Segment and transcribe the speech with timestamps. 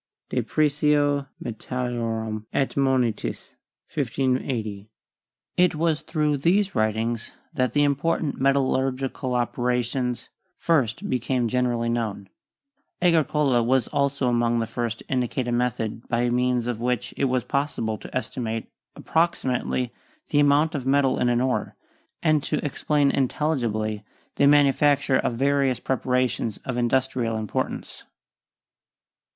[0.29, 3.53] de precio metallorum et monetis'
[3.93, 4.89] (1580).
[5.57, 12.29] It was through these writings that the important metallurgical operations first became generally known;
[12.99, 17.25] Agricola was also among the first to indicate a method by means of which it
[17.25, 19.93] was possible to estimate approximately
[20.29, 21.75] the amount of metal in an ore,
[22.23, 24.03] and to explain intelligibly
[24.37, 28.05] the manufacture of various preparations of industrial importance.